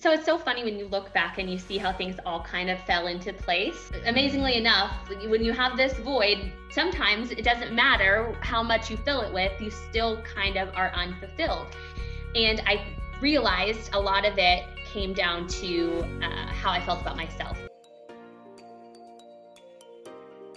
[0.00, 2.70] So it's so funny when you look back and you see how things all kind
[2.70, 3.90] of fell into place.
[4.06, 4.96] Amazingly enough,
[5.28, 9.52] when you have this void, sometimes it doesn't matter how much you fill it with,
[9.60, 11.66] you still kind of are unfulfilled.
[12.34, 12.82] And I
[13.20, 17.58] realized a lot of it came down to uh, how I felt about myself.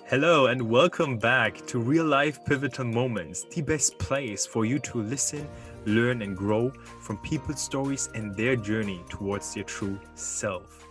[0.05, 4.99] Hello, and welcome back to Real Life Pivotal Moments, the best place for you to
[4.99, 5.49] listen
[5.85, 6.71] learn, and grow
[7.01, 10.87] from people's stories and their journey towards their true self.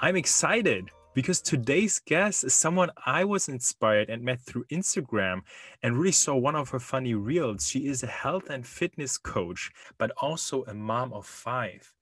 [0.00, 5.42] I'm excited because today's guest is someone I was inspired and met through Instagram
[5.82, 7.68] and really saw one of her funny reels.
[7.68, 11.94] She is a health and fitness coach, but also a mom of five.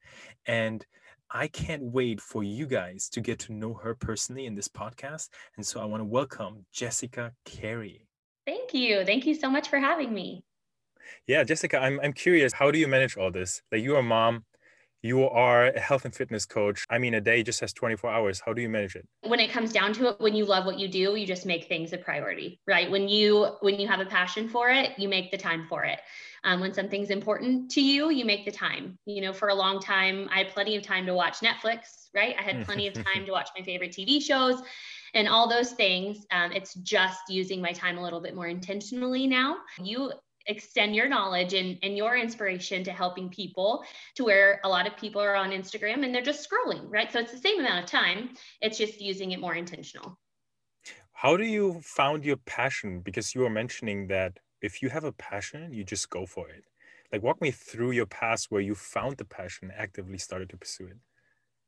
[0.46, 0.84] And
[1.30, 5.28] I can't wait for you guys to get to know her personally in this podcast.
[5.56, 8.06] And so I want to welcome Jessica Carey.
[8.46, 9.04] Thank you.
[9.04, 10.44] Thank you so much for having me.
[11.26, 13.62] Yeah, Jessica, I'm, I'm curious, how do you manage all this?
[13.70, 14.44] Like you're a mom,
[15.02, 16.84] you are a health and fitness coach.
[16.88, 18.40] I mean, a day just has 24 hours.
[18.44, 19.06] How do you manage it?
[19.22, 21.66] When it comes down to it, when you love what you do, you just make
[21.66, 22.88] things a priority, right?
[22.88, 25.98] When you when you have a passion for it, you make the time for it.
[26.44, 28.96] Um, when something's important to you, you make the time.
[29.04, 32.36] You know, for a long time, I had plenty of time to watch Netflix, right?
[32.38, 34.62] I had plenty of time to watch my favorite TV shows
[35.14, 36.24] and all those things.
[36.30, 39.58] Um, it's just using my time a little bit more intentionally now.
[39.82, 40.12] You
[40.46, 43.84] extend your knowledge and, and your inspiration to helping people
[44.16, 47.12] to where a lot of people are on Instagram and they're just scrolling, right?
[47.12, 50.18] So it's the same amount of time, it's just using it more intentional.
[51.12, 53.00] How do you found your passion?
[53.00, 56.64] Because you were mentioning that if you have a passion, you just go for it.
[57.12, 60.86] Like walk me through your past where you found the passion, actively started to pursue
[60.86, 60.96] it.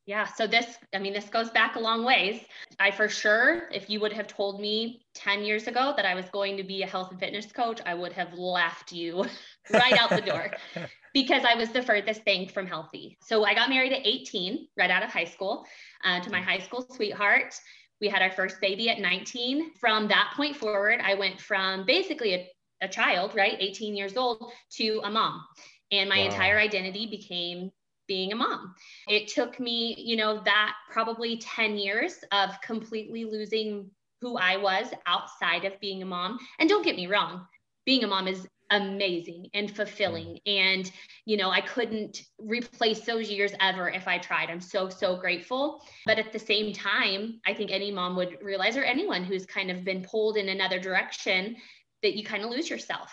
[0.07, 2.43] Yeah, so this, I mean, this goes back a long ways.
[2.79, 6.27] I for sure, if you would have told me 10 years ago that I was
[6.31, 9.25] going to be a health and fitness coach, I would have laughed you
[9.73, 10.51] right out the door
[11.15, 13.17] because I was the furthest thing from healthy.
[13.23, 15.65] So I got married at 18, right out of high school,
[16.05, 17.55] uh, to my high school sweetheart.
[18.01, 19.73] We had our first baby at 19.
[19.81, 22.51] From that point forward, I went from basically a,
[22.83, 25.43] a child, right, 18 years old, to a mom.
[25.91, 26.25] And my wow.
[26.25, 27.71] entire identity became
[28.07, 28.75] being a mom.
[29.09, 34.89] It took me, you know, that probably 10 years of completely losing who I was
[35.07, 36.39] outside of being a mom.
[36.59, 37.47] And don't get me wrong,
[37.85, 40.39] being a mom is amazing and fulfilling.
[40.47, 40.59] Mm.
[40.59, 40.93] And,
[41.27, 44.51] you know, I couldn't replace those years ever if I tried.
[44.51, 45.83] I'm so, so grateful.
[46.07, 49.71] But at the same time, I think any mom would realize, or anyone who's kind
[49.71, 51.57] of been pulled in another direction,
[52.03, 53.11] that you kind of lose yourself.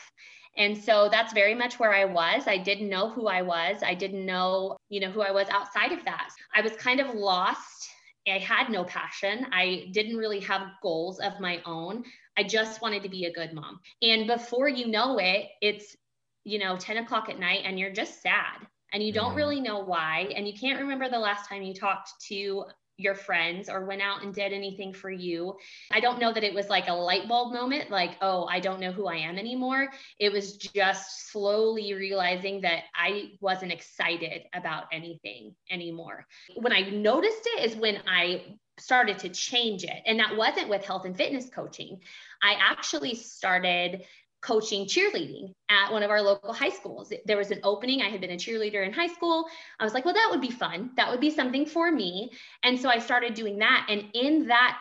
[0.58, 2.48] And so that's very much where I was.
[2.48, 3.84] I didn't know who I was.
[3.84, 6.30] I didn't know, you know, who I was outside of that.
[6.54, 7.90] I was kind of lost.
[8.28, 9.48] I had no passion.
[9.52, 12.04] I didn't really have goals of my own.
[12.38, 13.80] I just wanted to be a good mom.
[14.02, 15.96] And before you know it, it's,
[16.44, 19.38] you know, 10 o'clock at night and you're just sad and you don't mm-hmm.
[19.38, 20.30] really know why.
[20.36, 22.66] And you can't remember the last time you talked to
[23.02, 25.58] your friends or went out and did anything for you.
[25.92, 28.80] I don't know that it was like a light bulb moment, like, oh, I don't
[28.80, 29.88] know who I am anymore.
[30.20, 36.26] It was just slowly realizing that I wasn't excited about anything anymore.
[36.56, 40.04] When I noticed it is when I started to change it.
[40.06, 42.00] And that wasn't with health and fitness coaching.
[42.42, 44.04] I actually started
[44.42, 47.14] coaching cheerleading at one of our local high schools.
[47.26, 48.02] There was an opening.
[48.02, 49.46] I had been a cheerleader in high school.
[49.80, 50.92] I was like, well, that would be fun.
[50.98, 52.32] That would be something for me.
[52.64, 53.88] And so I started doing that.
[53.90, 54.80] And in that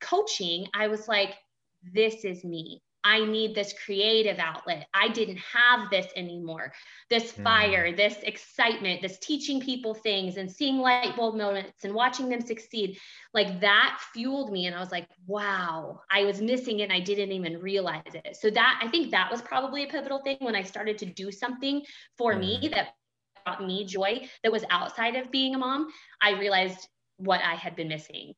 [0.00, 1.34] coaching, I was like,
[1.92, 2.82] this is me.
[3.06, 4.88] I need this creative outlet.
[4.92, 6.72] I didn't have this anymore.
[7.08, 7.44] This hmm.
[7.44, 7.96] fire, mm.
[7.96, 12.98] this excitement, this teaching people things and seeing light bulb moments and watching them succeed.
[13.32, 14.66] Like that fueled me.
[14.66, 18.36] And I was like, wow, I was missing it and I didn't even realize it.
[18.40, 21.30] So that I think that was probably a pivotal thing when I started to do
[21.30, 21.82] something
[22.18, 22.40] for mm.
[22.40, 22.88] me that
[23.44, 25.86] brought me joy that was outside of being a mom.
[26.20, 26.88] I realized
[27.18, 28.34] what I had been missing.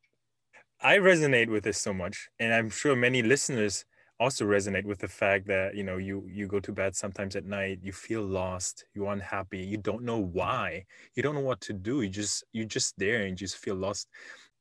[0.83, 2.29] I resonate with this so much.
[2.39, 3.87] And I'm sure many listeners
[4.21, 7.45] also resonate with the fact that you know you you go to bed sometimes at
[7.45, 10.85] night you feel lost you're unhappy you don't know why
[11.15, 14.09] you don't know what to do you just you're just there and just feel lost.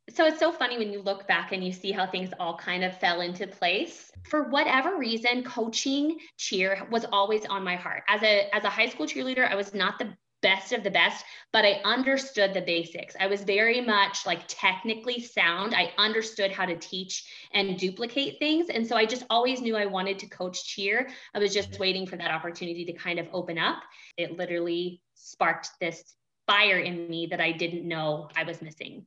[0.09, 2.85] So it's so funny when you look back and you see how things all kind
[2.85, 4.09] of fell into place.
[4.29, 8.03] For whatever reason coaching cheer was always on my heart.
[8.07, 11.25] As a as a high school cheerleader i was not the best of the best,
[11.51, 13.15] but I understood the basics.
[13.19, 15.73] I was very much like technically sound.
[15.73, 18.69] I understood how to teach and duplicate things.
[18.69, 21.09] And so I just always knew I wanted to coach cheer.
[21.33, 23.81] I was just waiting for that opportunity to kind of open up.
[24.17, 26.03] It literally sparked this
[26.45, 29.05] fire in me that I didn't know I was missing.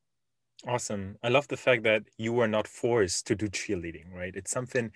[0.66, 1.16] Awesome.
[1.22, 4.34] I love the fact that you were not forced to do cheerleading, right?
[4.36, 4.92] It's something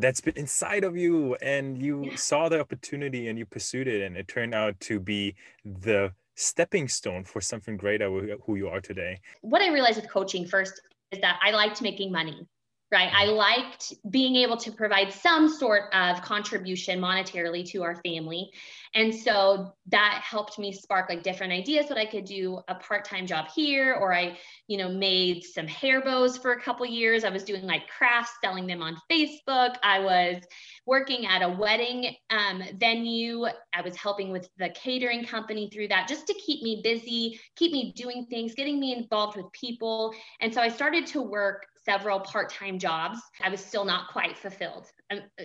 [0.00, 2.16] that's been inside of you and you yeah.
[2.16, 6.88] saw the opportunity and you pursued it and it turned out to be the stepping
[6.88, 8.08] stone for something greater
[8.44, 9.20] who you are today?
[9.42, 10.80] What I realized with coaching first
[11.12, 12.46] is that I liked making money
[12.92, 13.10] right?
[13.12, 18.50] I liked being able to provide some sort of contribution monetarily to our family.
[18.94, 23.26] And so that helped me spark like different ideas what I could do a part-time
[23.26, 27.22] job here or I, you know, made some hair bows for a couple years.
[27.22, 29.76] I was doing like crafts, selling them on Facebook.
[29.84, 30.42] I was
[30.86, 33.46] working at a wedding um, venue.
[33.72, 37.70] I was helping with the catering company through that just to keep me busy, keep
[37.70, 40.12] me doing things, getting me involved with people.
[40.40, 44.86] And so I started to work several part-time jobs i was still not quite fulfilled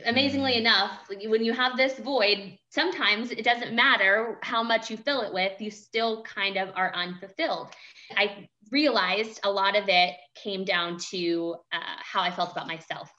[0.05, 0.59] amazingly mm.
[0.59, 0.91] enough
[1.27, 5.59] when you have this void sometimes it doesn't matter how much you fill it with
[5.59, 7.69] you still kind of are unfulfilled
[8.15, 13.09] i realized a lot of it came down to uh, how i felt about myself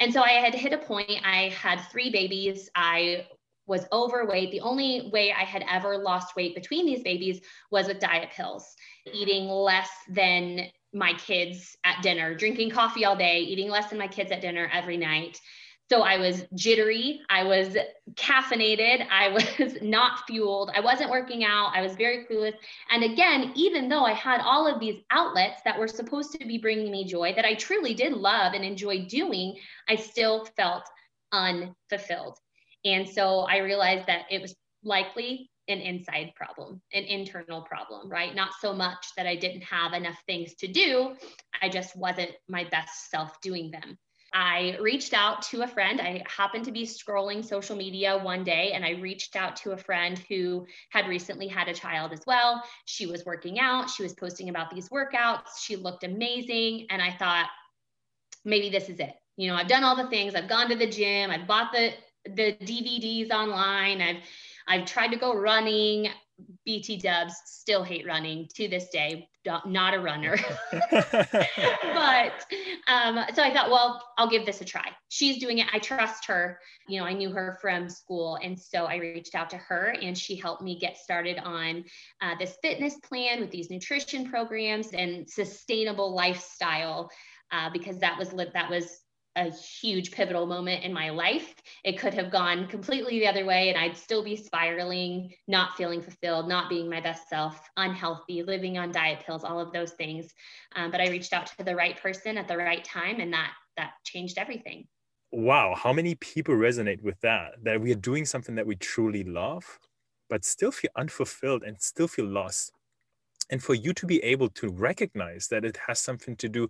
[0.00, 3.24] and so i had hit a point i had three babies i
[3.66, 4.50] was overweight.
[4.50, 7.40] The only way I had ever lost weight between these babies
[7.70, 8.74] was with diet pills,
[9.12, 14.08] eating less than my kids at dinner, drinking coffee all day, eating less than my
[14.08, 15.40] kids at dinner every night.
[15.90, 17.76] So I was jittery, I was
[18.14, 19.28] caffeinated, I
[19.58, 22.54] was not fueled, I wasn't working out, I was very clueless.
[22.90, 26.56] And again, even though I had all of these outlets that were supposed to be
[26.56, 29.56] bringing me joy that I truly did love and enjoy doing,
[29.88, 30.84] I still felt
[31.30, 32.38] unfulfilled.
[32.84, 38.34] And so I realized that it was likely an inside problem, an internal problem, right?
[38.34, 41.14] Not so much that I didn't have enough things to do,
[41.60, 43.98] I just wasn't my best self doing them.
[44.34, 46.00] I reached out to a friend.
[46.00, 49.76] I happened to be scrolling social media one day and I reached out to a
[49.76, 52.62] friend who had recently had a child as well.
[52.86, 56.86] She was working out, she was posting about these workouts, she looked amazing.
[56.88, 57.48] And I thought,
[58.44, 59.14] maybe this is it.
[59.36, 61.92] You know, I've done all the things, I've gone to the gym, I've bought the
[62.24, 64.22] the DVDs online, I've
[64.66, 66.08] I've tried to go running.
[66.64, 69.28] BT dubs still hate running to this day,
[69.64, 70.36] not a runner.
[70.70, 72.46] but
[72.88, 74.86] um, so I thought, well, I'll give this a try.
[75.08, 75.68] She's doing it.
[75.72, 76.58] I trust her.
[76.88, 78.38] You know, I knew her from school.
[78.42, 81.84] And so I reached out to her and she helped me get started on
[82.20, 87.10] uh, this fitness plan with these nutrition programs and sustainable lifestyle.
[87.50, 89.00] Uh, because that was that was
[89.36, 91.54] a huge pivotal moment in my life.
[91.84, 96.02] It could have gone completely the other way, and I'd still be spiraling, not feeling
[96.02, 100.32] fulfilled, not being my best self, unhealthy, living on diet pills, all of those things.
[100.76, 103.52] Um, but I reached out to the right person at the right time, and that
[103.76, 104.86] that changed everything.
[105.30, 107.52] Wow, how many people resonate with that?
[107.62, 109.78] That we are doing something that we truly love,
[110.28, 112.72] but still feel unfulfilled and still feel lost.
[113.50, 116.68] And for you to be able to recognize that it has something to do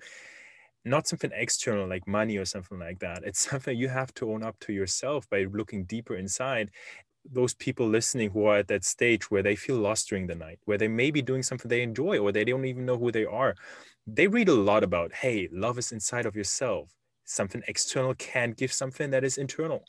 [0.85, 3.23] not something external like money or something like that.
[3.25, 6.71] It's something you have to own up to yourself by looking deeper inside.
[7.31, 10.59] Those people listening who are at that stage where they feel lost during the night,
[10.65, 13.25] where they may be doing something they enjoy or they don't even know who they
[13.25, 13.55] are,
[14.07, 16.91] they read a lot about, hey, love is inside of yourself.
[17.25, 19.85] Something external can't give something that is internal.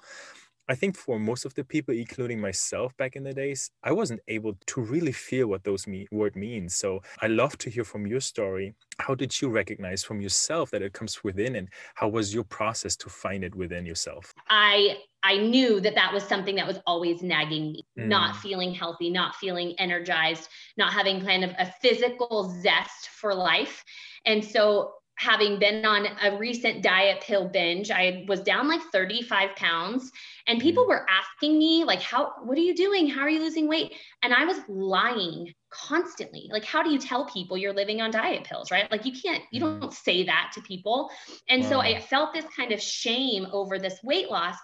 [0.69, 4.21] I think for most of the people, including myself back in the days, I wasn't
[4.27, 6.75] able to really feel what those me- word means.
[6.75, 8.73] So I love to hear from your story.
[8.99, 12.95] How did you recognize from yourself that it comes within, and how was your process
[12.97, 14.33] to find it within yourself?
[14.49, 18.07] I I knew that that was something that was always nagging me, mm.
[18.07, 23.83] not feeling healthy, not feeling energized, not having kind of a physical zest for life.
[24.25, 29.55] And so having been on a recent diet pill binge i was down like 35
[29.55, 30.11] pounds
[30.47, 30.89] and people mm.
[30.89, 33.07] were asking me like how what are you doing?
[33.07, 33.93] How are you losing weight?
[34.21, 36.49] And i was lying constantly.
[36.51, 38.89] Like how do you tell people you're living on diet pills right?
[38.91, 39.79] Like you can't you mm.
[39.79, 41.09] don't say that to people.
[41.49, 44.55] And so i felt this kind of shame over this weight loss.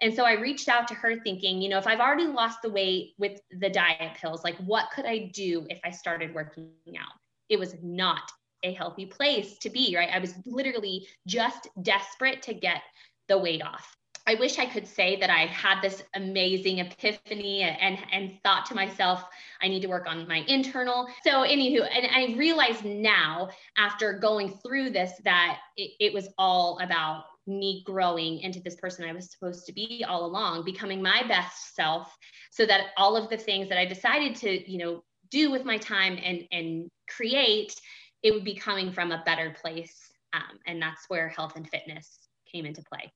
[0.00, 2.70] And so I reached out to her thinking, you know, if I've already lost the
[2.70, 7.18] weight with the diet pills, like what could I do if I started working out?
[7.48, 8.30] It was not
[8.62, 10.10] a healthy place to be, right?
[10.12, 12.82] I was literally just desperate to get
[13.28, 13.96] the weight off.
[14.28, 18.74] I wish I could say that I had this amazing epiphany and, and thought to
[18.74, 19.24] myself,
[19.62, 21.08] I need to work on my internal.
[21.24, 23.48] So, anywho, and I realize now
[23.78, 29.08] after going through this that it, it was all about me growing into this person
[29.08, 32.14] I was supposed to be all along, becoming my best self,
[32.50, 35.78] so that all of the things that I decided to, you know, do with my
[35.78, 37.74] time and and create
[38.22, 40.12] it would be coming from a better place.
[40.32, 43.12] Um, and that's where health and fitness came into play.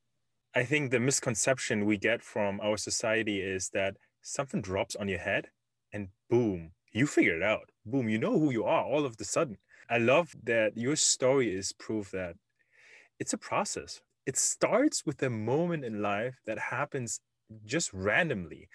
[0.54, 5.18] I think the misconception we get from our society is that something drops on your
[5.18, 5.48] head
[5.92, 7.70] and boom, you figure it out.
[7.84, 9.58] Boom, you know who you are all of the sudden.
[9.88, 12.36] I love that your story is proof that
[13.18, 14.00] it's a process.
[14.26, 17.20] It starts with a moment in life that happens
[17.64, 18.68] just randomly.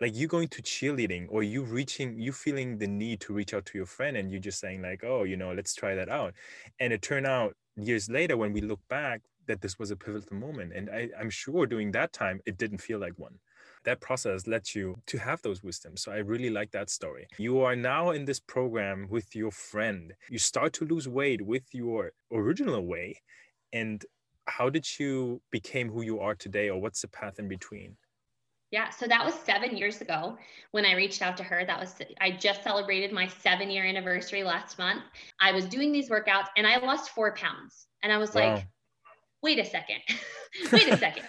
[0.00, 3.64] Like you going to cheerleading or you reaching you feeling the need to reach out
[3.66, 6.34] to your friend and you just saying like oh you know let's try that out.
[6.80, 10.36] And it turned out years later when we look back that this was a pivotal
[10.36, 13.38] moment and I, i'm sure during that time it didn't feel like one.
[13.84, 17.28] That process led you to have those wisdoms so i really like that story.
[17.38, 20.12] You are now in this program with your friend.
[20.28, 23.22] You start to lose weight with your original way
[23.72, 24.04] and
[24.48, 27.96] how did you became who you are today or what's the path in between
[28.76, 30.36] yeah, so that was seven years ago
[30.72, 31.64] when I reached out to her.
[31.64, 35.02] That was, I just celebrated my seven year anniversary last month.
[35.40, 37.86] I was doing these workouts and I lost four pounds.
[38.02, 38.52] And I was wow.
[38.52, 38.66] like,
[39.42, 40.02] wait a second,
[40.72, 41.22] wait a second.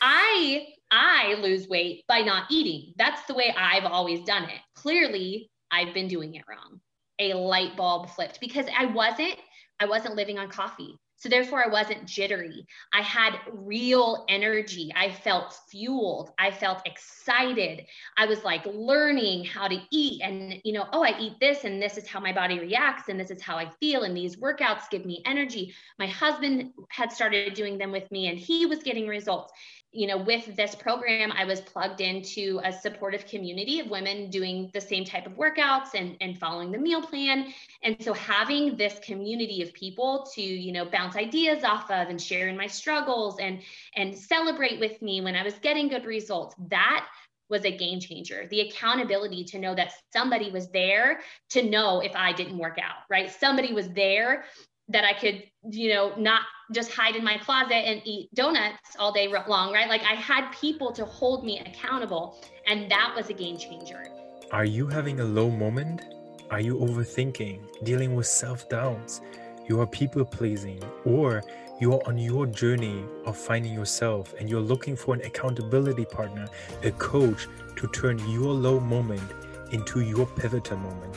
[0.00, 2.94] I I lose weight by not eating.
[2.98, 4.58] That's the way I've always done it.
[4.74, 6.80] Clearly, I've been doing it wrong.
[7.20, 9.36] A light bulb flipped because I wasn't
[9.78, 10.98] I wasn't living on coffee.
[11.22, 12.66] So therefore, I wasn't jittery.
[12.92, 14.92] I had real energy.
[14.96, 16.32] I felt fueled.
[16.36, 17.86] I felt excited.
[18.16, 21.80] I was like learning how to eat and, you know, oh, I eat this and
[21.80, 24.02] this is how my body reacts and this is how I feel.
[24.02, 25.72] And these workouts give me energy.
[25.96, 29.52] My husband had started doing them with me and he was getting results
[29.92, 34.70] you know, with this program, I was plugged into a supportive community of women doing
[34.72, 37.52] the same type of workouts and, and following the meal plan.
[37.82, 42.20] And so having this community of people to, you know, bounce ideas off of and
[42.20, 43.60] sharing my struggles and
[43.94, 47.06] and celebrate with me when I was getting good results, that
[47.50, 48.46] was a game changer.
[48.50, 51.20] The accountability to know that somebody was there
[51.50, 53.30] to know if I didn't work out, right?
[53.30, 54.44] Somebody was there
[54.92, 59.12] that I could, you know, not just hide in my closet and eat donuts all
[59.12, 59.88] day long, right?
[59.88, 64.06] Like I had people to hold me accountable, and that was a game changer.
[64.50, 66.02] Are you having a low moment?
[66.50, 69.20] Are you overthinking, dealing with self doubts?
[69.68, 71.42] You are people pleasing, or
[71.80, 76.46] you are on your journey of finding yourself and you're looking for an accountability partner,
[76.84, 79.28] a coach to turn your low moment
[79.72, 81.16] into your pivotal moment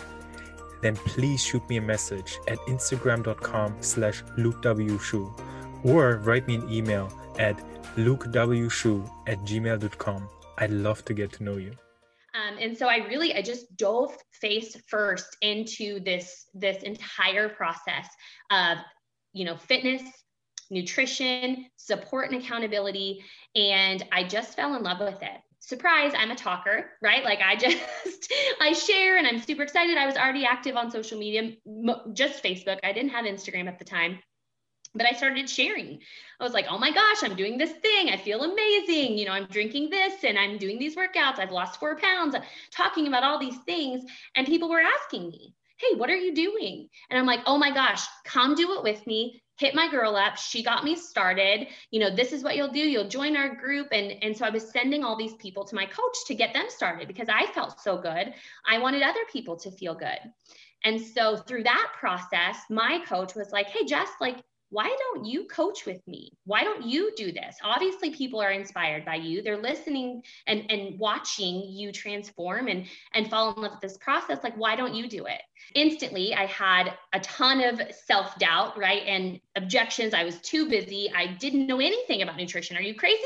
[0.86, 5.24] then please shoot me a message at instagram.com slash lukewshu
[5.84, 7.58] or write me an email at
[7.96, 10.30] lukewshu at gmail.com.
[10.60, 11.72] I'd love to get to know you.
[12.36, 18.08] Um, and so I really, I just dove face first into this, this entire process
[18.52, 18.78] of,
[19.34, 20.04] you know, fitness,
[20.70, 23.24] nutrition, support and accountability.
[23.56, 27.24] And I just fell in love with it surprise, I'm a talker, right?
[27.24, 27.78] Like I just,
[28.62, 29.98] I share and I'm super excited.
[29.98, 31.54] I was already active on social media,
[32.14, 32.80] just Facebook.
[32.84, 34.20] I didn't have Instagram at the time,
[34.94, 36.00] but I started sharing.
[36.40, 38.10] I was like, oh my gosh, I'm doing this thing.
[38.10, 39.18] I feel amazing.
[39.18, 41.40] You know, I'm drinking this and I'm doing these workouts.
[41.40, 42.36] I've lost four pounds,
[42.72, 44.04] talking about all these things.
[44.36, 46.90] And people were asking me, hey, what are you doing?
[47.10, 50.38] And I'm like, oh my gosh, come do it with me hit my girl up
[50.38, 53.88] she got me started you know this is what you'll do you'll join our group
[53.92, 56.66] and and so i was sending all these people to my coach to get them
[56.70, 58.34] started because i felt so good
[58.68, 60.20] i wanted other people to feel good
[60.84, 64.44] and so through that process my coach was like hey jess like
[64.76, 66.34] why don't you coach with me?
[66.46, 67.56] Why don't you do this?
[67.64, 69.42] Obviously, people are inspired by you.
[69.42, 74.40] They're listening and, and watching you transform and, and fall in love with this process.
[74.44, 75.42] Like, why don't you do it?
[75.74, 79.04] Instantly, I had a ton of self doubt, right?
[79.06, 80.14] And objections.
[80.14, 81.12] I was too busy.
[81.16, 82.78] I didn't know anything about nutrition.
[82.78, 83.22] Are you crazy?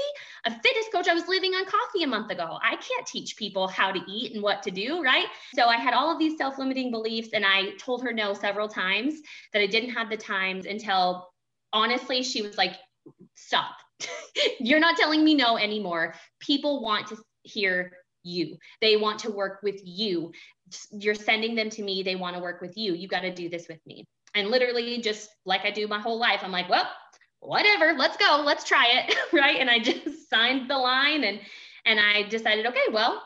[0.46, 2.58] A fitness coach, I was living on coffee a month ago.
[2.62, 5.26] I can't teach people how to eat and what to do, right?
[5.54, 8.68] So I had all of these self limiting beliefs, and I told her no several
[8.68, 9.16] times
[9.54, 11.30] that I didn't have the times until
[11.74, 12.76] honestly, she was like,
[13.36, 13.76] stop.
[14.60, 16.16] You're not telling me no anymore.
[16.40, 17.92] People want to hear
[18.24, 18.58] you.
[18.82, 20.32] They want to work with you.
[20.92, 22.04] You're sending them to me.
[22.04, 22.94] They want to work with you.
[22.94, 24.06] You got to do this with me.
[24.36, 26.88] And literally, just like I do my whole life, I'm like, well,
[27.40, 29.16] whatever, let's go, let's try it.
[29.34, 29.58] right.
[29.58, 31.40] And I just signed the line and
[31.86, 33.24] and I decided, okay, well,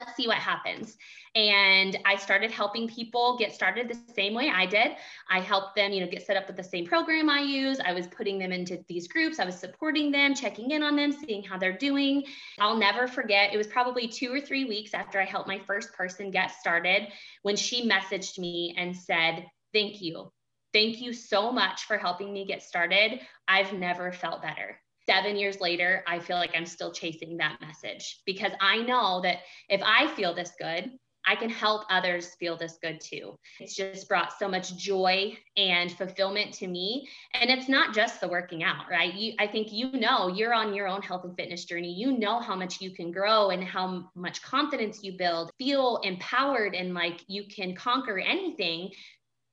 [0.00, 0.96] let's see what happens.
[1.38, 4.96] And I started helping people get started the same way I did.
[5.30, 7.78] I helped them, you know, get set up with the same program I use.
[7.78, 9.38] I was putting them into these groups.
[9.38, 12.24] I was supporting them, checking in on them, seeing how they're doing.
[12.58, 15.92] I'll never forget, it was probably two or three weeks after I helped my first
[15.92, 17.06] person get started
[17.42, 20.32] when she messaged me and said, Thank you.
[20.72, 23.20] Thank you so much for helping me get started.
[23.46, 28.20] I've never felt better seven years later, I feel like I'm still chasing that message
[28.26, 29.38] because I know that
[29.70, 30.90] if I feel this good,
[31.28, 33.38] I can help others feel this good too.
[33.60, 37.06] It's just brought so much joy and fulfillment to me.
[37.34, 39.12] And it's not just the working out, right?
[39.12, 41.92] You, I think you know you're on your own health and fitness journey.
[41.92, 46.74] You know how much you can grow and how much confidence you build, feel empowered
[46.74, 48.90] and like you can conquer anything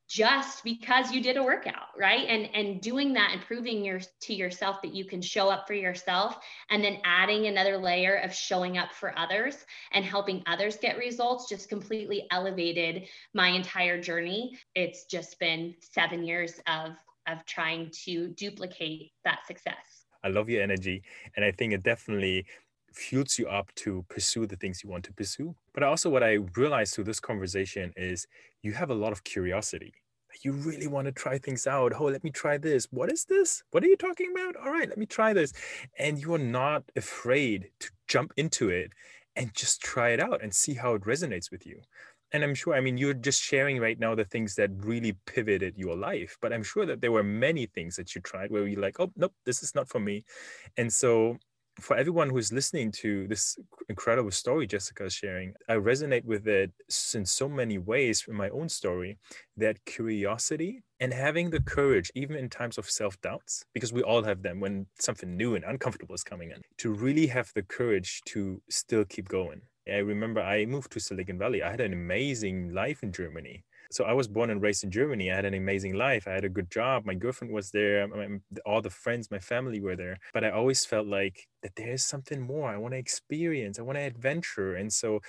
[0.08, 2.28] just because you did a workout right?
[2.28, 5.74] And and doing that and proving your to yourself that you can show up for
[5.74, 6.38] yourself
[6.70, 11.50] and then adding another layer of showing up for others and helping others get results
[11.50, 14.58] just completely elevated my entire journey.
[14.76, 16.92] It's just been 7 years of
[17.28, 20.06] of trying to duplicate that success.
[20.24, 21.04] I love your energy
[21.36, 22.48] and i think it definitely
[22.96, 25.56] fuels you up to pursue the things you want to pursue.
[25.74, 28.28] But also, what I realized through this conversation is
[28.62, 29.94] you have a lot of curiosity.
[30.44, 31.94] You really want to try things out.
[31.98, 32.88] Oh, let me try this.
[32.92, 33.64] What is this?
[33.72, 34.56] What are you talking about?
[34.58, 35.54] All right, let me try this.
[35.98, 38.92] And you're not afraid to jump into it
[39.36, 41.80] and just try it out and see how it resonates with you.
[42.32, 45.78] And I'm sure, I mean, you're just sharing right now the things that really pivoted
[45.78, 48.82] your life, but I'm sure that there were many things that you tried where you're
[48.82, 50.26] like, oh, nope, this is not for me.
[50.76, 51.38] And so
[51.80, 53.58] for everyone who's listening to this
[53.90, 56.72] incredible story Jessica is sharing, I resonate with it
[57.14, 59.18] in so many ways from my own story
[59.58, 64.24] that curiosity and having the courage, even in times of self doubts, because we all
[64.24, 68.22] have them when something new and uncomfortable is coming in, to really have the courage
[68.26, 69.62] to still keep going.
[69.88, 71.62] I remember I moved to Silicon Valley.
[71.62, 75.32] I had an amazing life in Germany so I was born and raised in Germany.
[75.32, 76.28] I had an amazing life.
[76.28, 77.06] I had a good job.
[77.06, 78.08] My girlfriend was there.
[78.66, 80.18] all the friends, my family were there.
[80.34, 82.70] But I always felt like that there is something more.
[82.70, 83.80] I want to experience.
[83.80, 84.76] I want to adventure.
[84.76, 85.22] And so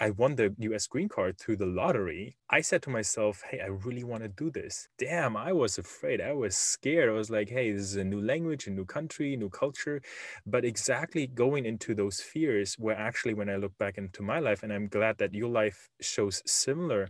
[0.00, 2.36] I won the US green card through the lottery.
[2.50, 4.88] I said to myself, hey, I really want to do this.
[4.98, 6.20] Damn, I was afraid.
[6.20, 7.08] I was scared.
[7.08, 10.00] I was like, hey, this is a new language, a new country, new culture.
[10.46, 14.62] But exactly going into those fears were actually when I look back into my life,
[14.62, 17.08] and I'm glad that your life shows similar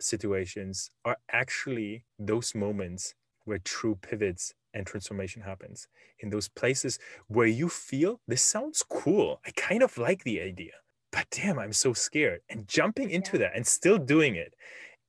[0.00, 5.88] situations are actually those moments where true pivots and transformation happens.
[6.18, 6.98] In those places
[7.28, 9.40] where you feel this sounds cool.
[9.46, 10.72] I kind of like the idea
[11.16, 12.40] but damn i'm so scared.
[12.50, 13.44] And jumping into yeah.
[13.44, 14.52] that and still doing it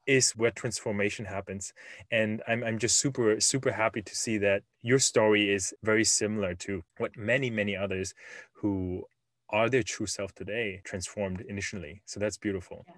[0.06, 1.74] is where transformation happens.
[2.10, 6.56] And I'm, I'm just super super happy to see that your story is very similar
[6.66, 8.14] to what many many others
[8.54, 9.04] who
[9.50, 12.02] are their true self today transformed initially.
[12.06, 12.86] So that's beautiful.
[12.88, 12.94] Yeah.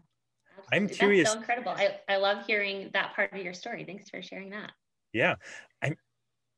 [0.72, 1.30] I'm curious.
[1.30, 1.72] That's so incredible.
[1.72, 3.84] I, I love hearing that part of your story.
[3.86, 4.72] Thanks for sharing that.
[5.14, 5.36] Yeah.
[5.82, 5.96] I'm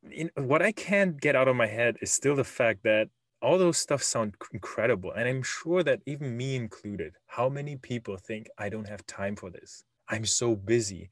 [0.10, 3.10] in, what I can't get out of my head is still the fact that
[3.41, 5.12] all those stuff sound incredible.
[5.12, 9.36] And I'm sure that even me included, how many people think I don't have time
[9.36, 9.84] for this?
[10.10, 11.10] I'm so busy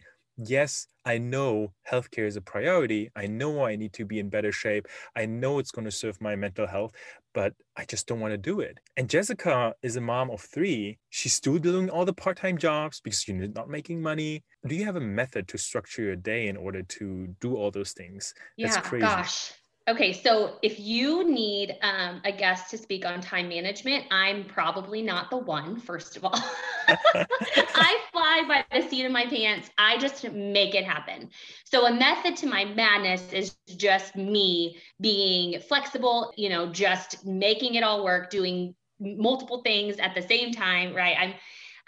[0.47, 3.09] yes, I know healthcare is a priority.
[3.15, 4.87] I know I need to be in better shape.
[5.15, 6.93] I know it's going to serve my mental health,
[7.33, 8.79] but I just don't want to do it.
[8.97, 10.99] And Jessica is a mom of three.
[11.09, 14.43] She's still doing all the part time jobs because you're not making money.
[14.67, 17.93] Do you have a method to structure your day in order to do all those
[17.93, 18.33] things?
[18.61, 19.05] That's yeah, crazy.
[19.05, 19.53] gosh.
[19.89, 25.01] Okay, so if you need um, a guest to speak on time management, I'm probably
[25.01, 26.39] not the one, first of all.
[26.87, 29.71] I fly by the seat of my pants.
[29.79, 31.31] I just make it happen.
[31.63, 37.73] So, a method to my madness is just me being flexible, you know, just making
[37.73, 41.15] it all work, doing multiple things at the same time, right?
[41.19, 41.33] I'm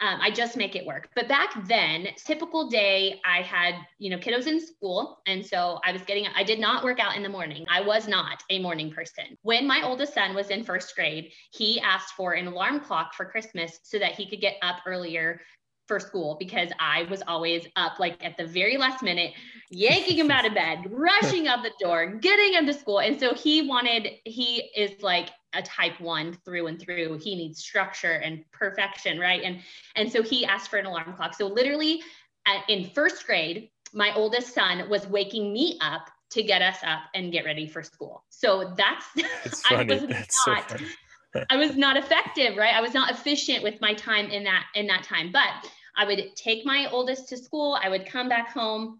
[0.01, 1.09] um, I just make it work.
[1.15, 5.19] But back then, typical day, I had, you know, kiddos in school.
[5.27, 7.65] And so I was getting, I did not work out in the morning.
[7.69, 9.37] I was not a morning person.
[9.43, 13.25] When my oldest son was in first grade, he asked for an alarm clock for
[13.25, 15.39] Christmas so that he could get up earlier
[15.87, 19.33] for school because I was always up like at the very last minute,
[19.69, 22.99] yanking him out of bed, rushing out the door, getting him to school.
[22.99, 27.17] And so he wanted, he is like a type one through and through.
[27.17, 29.41] He needs structure and perfection, right?
[29.43, 29.59] And
[29.95, 31.35] and so he asked for an alarm clock.
[31.35, 32.01] So literally
[32.45, 37.01] at, in first grade, my oldest son was waking me up to get us up
[37.13, 38.23] and get ready for school.
[38.29, 39.05] So that's
[39.69, 40.79] I was that's not so
[41.49, 42.73] I was not effective, right?
[42.73, 45.31] I was not efficient with my time in that in that time.
[45.31, 45.49] But
[45.95, 47.77] I would take my oldest to school.
[47.81, 48.99] I would come back home.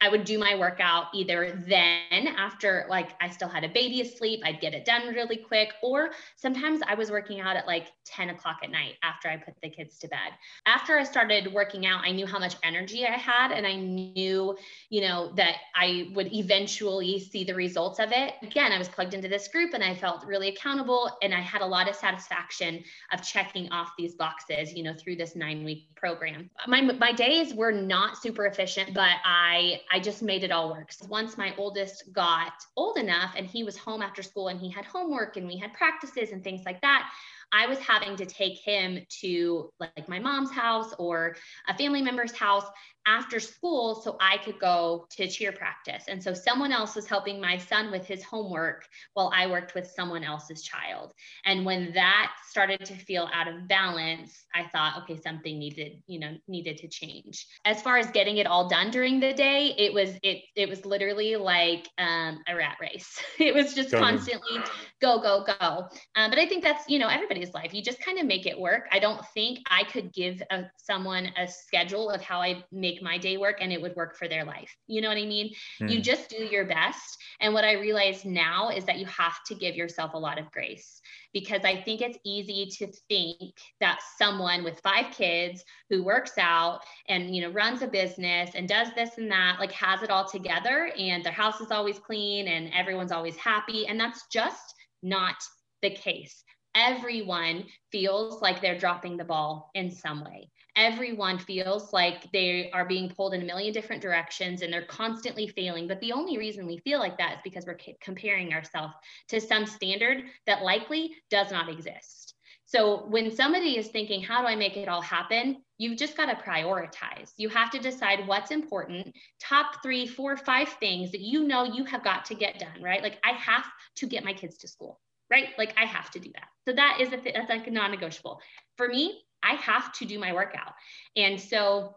[0.00, 4.40] I would do my workout either then after like I still had a baby asleep,
[4.44, 8.30] I'd get it done really quick, or sometimes I was working out at like 10
[8.30, 10.32] o'clock at night after I put the kids to bed.
[10.66, 14.56] After I started working out, I knew how much energy I had and I knew,
[14.88, 18.34] you know, that I would eventually see the results of it.
[18.42, 21.60] Again, I was plugged into this group and I felt really accountable and I had
[21.60, 25.88] a lot of satisfaction of checking off these boxes, you know, through this nine week
[25.96, 26.50] program.
[26.68, 30.90] My, my days were not super efficient, but I I just made it all work.
[31.08, 34.84] Once my oldest got old enough and he was home after school and he had
[34.84, 37.10] homework and we had practices and things like that,
[37.52, 41.36] I was having to take him to like my mom's house or
[41.68, 42.66] a family member's house
[43.08, 46.04] after school so I could go to cheer practice.
[46.08, 49.90] And so someone else was helping my son with his homework while I worked with
[49.90, 51.14] someone else's child.
[51.46, 56.20] And when that started to feel out of balance, I thought, okay, something needed, you
[56.20, 57.46] know, needed to change.
[57.64, 60.84] As far as getting it all done during the day, it was it it was
[60.84, 63.18] literally like um, a rat race.
[63.38, 64.58] it was just go constantly
[65.00, 65.88] go go go.
[66.16, 67.72] Um, but I think that's you know everybody's life.
[67.72, 68.88] You just kind of make it work.
[68.92, 73.18] I don't think I could give a, someone a schedule of how I make my
[73.18, 74.74] day work and it would work for their life.
[74.86, 75.52] You know what I mean?
[75.80, 75.90] Mm.
[75.90, 76.02] You hmm.
[76.02, 77.18] just do your best.
[77.40, 80.50] And what I realize now is that you have to give yourself a lot of
[80.50, 81.00] grace
[81.32, 86.80] because I think it's easy to think that someone with five kids who works out
[87.08, 90.26] and you know runs a business and does this and that like has it all
[90.26, 95.36] together and their house is always clean and everyone's always happy and that's just not
[95.82, 100.50] the case everyone feels like they're dropping the ball in some way.
[100.78, 105.48] Everyone feels like they are being pulled in a million different directions and they're constantly
[105.48, 105.88] failing.
[105.88, 108.94] But the only reason we feel like that is because we're comparing ourselves
[109.30, 112.34] to some standard that likely does not exist.
[112.64, 115.64] So when somebody is thinking, how do I make it all happen?
[115.78, 117.32] You've just got to prioritize.
[117.36, 121.84] You have to decide what's important, top three, four, five things that you know you
[121.86, 123.02] have got to get done, right?
[123.02, 123.64] Like I have
[123.96, 125.48] to get my kids to school right?
[125.58, 126.48] Like I have to do that.
[126.66, 128.40] So that is a that's like non-negotiable.
[128.76, 130.74] For me, I have to do my workout.
[131.16, 131.96] And so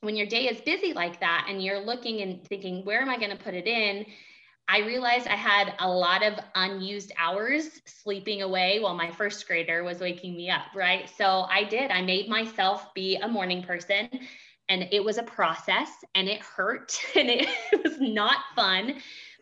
[0.00, 3.18] when your day is busy like that and you're looking and thinking, where am I
[3.18, 4.04] going to put it in?
[4.68, 9.84] I realized I had a lot of unused hours sleeping away while my first grader
[9.84, 11.10] was waking me up, right?
[11.16, 11.90] So I did.
[11.90, 14.08] I made myself be a morning person
[14.68, 17.48] and it was a process and it hurt and it
[17.84, 18.94] was not fun.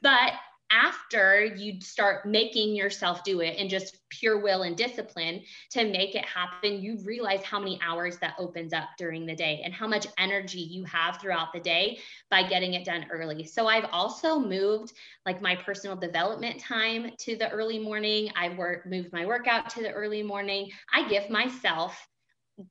[0.03, 0.33] But
[0.71, 6.15] after you start making yourself do it and just pure will and discipline to make
[6.15, 9.87] it happen, you realize how many hours that opens up during the day and how
[9.87, 11.99] much energy you have throughout the day
[12.31, 13.45] by getting it done early.
[13.45, 14.93] So I've also moved
[15.27, 18.31] like my personal development time to the early morning.
[18.37, 20.71] I work moved my workout to the early morning.
[20.93, 22.07] I give myself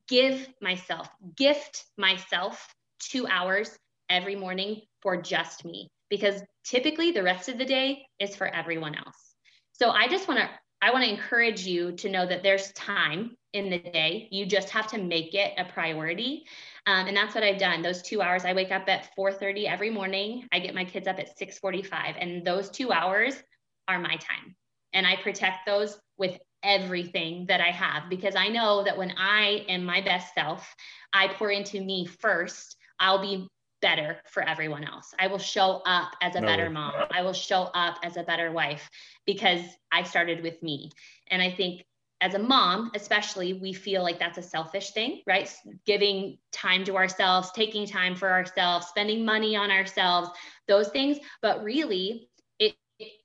[0.07, 2.67] give myself gift myself
[2.99, 3.75] 2 hours
[4.09, 8.95] every morning for just me because typically the rest of the day is for everyone
[8.95, 9.35] else.
[9.73, 10.49] So I just want to
[10.81, 14.29] I want to encourage you to know that there's time in the day.
[14.31, 16.45] You just have to make it a priority.
[16.85, 17.81] Um, and that's what I've done.
[17.81, 20.47] Those two hours, I wake up at 4:30 every morning.
[20.53, 23.43] I get my kids up at 6:45, and those two hours
[23.87, 24.55] are my time.
[24.93, 29.65] And I protect those with everything that I have because I know that when I
[29.67, 30.73] am my best self,
[31.13, 32.77] I pour into me first.
[32.99, 33.47] I'll be
[33.81, 35.13] better for everyone else.
[35.19, 36.93] I will show up as a no better mom.
[37.11, 38.89] I will show up as a better wife
[39.25, 39.61] because
[39.91, 40.91] I started with me.
[41.29, 41.85] And I think
[42.21, 45.53] as a mom, especially, we feel like that's a selfish thing, right?
[45.85, 50.29] Giving time to ourselves, taking time for ourselves, spending money on ourselves,
[50.67, 51.17] those things.
[51.41, 52.75] But really, it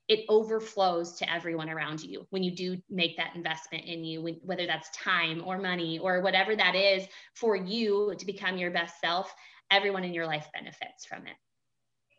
[0.07, 4.35] it overflows to everyone around you when you do make that investment in you, when,
[4.43, 9.01] whether that's time or money or whatever that is for you to become your best
[9.01, 9.33] self
[9.71, 11.35] everyone in your life benefits from it.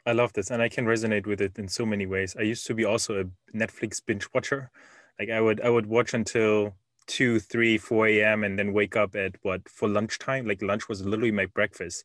[0.07, 2.37] I love this and I can resonate with it in so many ways.
[2.39, 4.71] I used to be also a Netflix binge watcher.
[5.19, 8.45] Like I would I would watch until two, three, four a.m.
[8.45, 10.47] and then wake up at what for lunchtime.
[10.47, 12.05] Like lunch was literally my breakfast.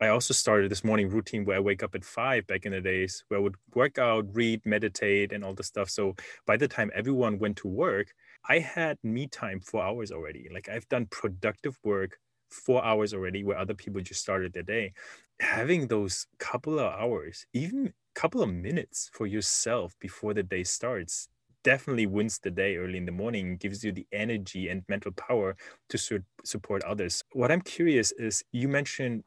[0.00, 2.80] I also started this morning routine where I wake up at five back in the
[2.80, 5.90] days where I would work out, read, meditate, and all the stuff.
[5.90, 6.14] So
[6.46, 8.12] by the time everyone went to work,
[8.48, 10.48] I had me time for hours already.
[10.52, 12.18] Like I've done productive work
[12.50, 14.92] four hours already where other people just started their day
[15.40, 21.28] having those couple of hours even couple of minutes for yourself before the day starts
[21.62, 25.56] definitely wins the day early in the morning gives you the energy and mental power
[25.88, 27.22] to su- support others.
[27.32, 29.24] What i'm curious is you mentioned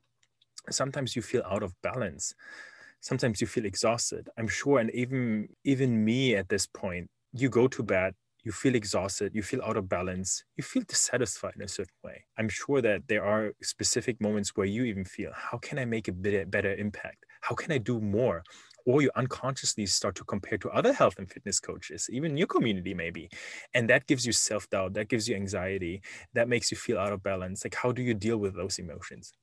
[0.69, 2.33] sometimes you feel out of balance
[3.01, 4.29] sometimes you feel exhausted.
[4.37, 8.75] I'm sure and even even me at this point you go to bed you feel
[8.75, 12.25] exhausted, you feel out of balance, you feel dissatisfied in a certain way.
[12.37, 16.07] I'm sure that there are specific moments where you even feel, how can I make
[16.07, 17.25] a bit better impact?
[17.41, 18.43] How can I do more?
[18.85, 22.93] Or you unconsciously start to compare to other health and fitness coaches, even your community,
[22.93, 23.29] maybe.
[23.73, 26.01] And that gives you self doubt, that gives you anxiety,
[26.33, 27.63] that makes you feel out of balance.
[27.63, 29.33] Like, how do you deal with those emotions?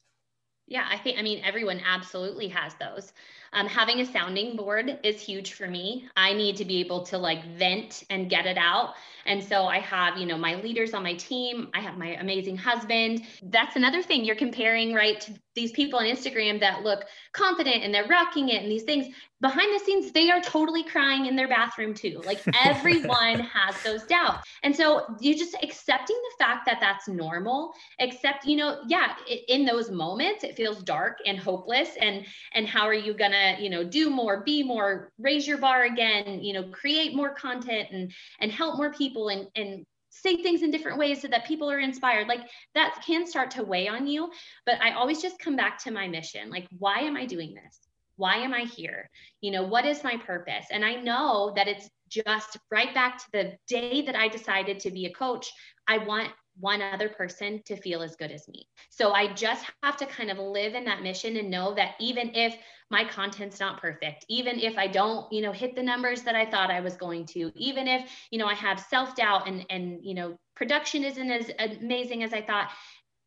[0.71, 3.13] Yeah, I think, I mean, everyone absolutely has those.
[3.53, 6.09] Um, having a sounding board is huge for me.
[6.17, 8.95] I need to be able to like vent and get it out.
[9.27, 11.71] And so I have, you know, my leaders on my team.
[11.75, 13.25] I have my amazing husband.
[13.43, 17.93] That's another thing you're comparing, right, to these people on Instagram that look confident and
[17.93, 19.13] they're rocking it and these things.
[19.41, 22.21] Behind the scenes, they are totally crying in their bathroom too.
[22.25, 24.49] Like everyone has those doubts.
[24.63, 29.15] And so you just accepting the fact that that's normal, except, you know, yeah,
[29.49, 31.91] in those moments, it feels dark and hopeless.
[32.01, 35.59] And, and how are you going to, you know, do more, be more, raise your
[35.59, 40.43] bar again, you know, create more content and, and help more people and, and say
[40.43, 42.41] things in different ways so that people are inspired like
[42.75, 44.29] that can start to weigh on you
[44.67, 47.90] but i always just come back to my mission like why am i doing this
[48.21, 49.09] why am I here?
[49.41, 50.67] You know, what is my purpose?
[50.71, 54.91] And I know that it's just right back to the day that I decided to
[54.91, 55.51] be a coach.
[55.89, 56.29] I want
[56.59, 58.69] one other person to feel as good as me.
[58.91, 62.35] So I just have to kind of live in that mission and know that even
[62.35, 62.55] if
[62.91, 66.45] my content's not perfect, even if I don't, you know, hit the numbers that I
[66.45, 70.13] thought I was going to, even if, you know, I have self-doubt and and you
[70.13, 72.71] know, production isn't as amazing as I thought,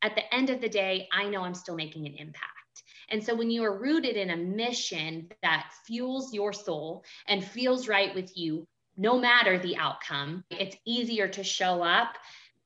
[0.02, 2.63] at the end of the day, I know I'm still making an impact.
[3.10, 7.88] And so when you are rooted in a mission that fuels your soul and feels
[7.88, 12.16] right with you, no matter the outcome, it's easier to show up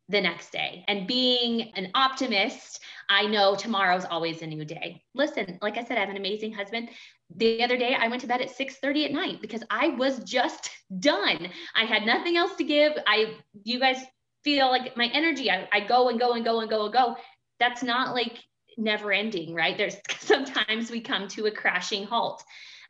[0.09, 0.85] the next day.
[0.89, 5.03] And being an optimist, I know tomorrow's always a new day.
[5.15, 6.89] Listen, like I said, I have an amazing husband.
[7.37, 10.71] The other day I went to bed at 6:30 at night because I was just
[11.01, 11.51] done.
[11.75, 12.93] I had nothing else to give.
[13.07, 14.03] I you guys
[14.45, 17.17] feel like my energy, I, I go and go and go and go and go.
[17.61, 18.39] That's not like
[18.79, 19.77] never ending, right?
[19.77, 22.43] There's sometimes we come to a crashing halt.